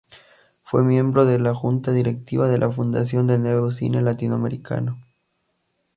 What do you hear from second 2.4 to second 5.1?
de la Fundación del Nuevo Cine Latinoamericano.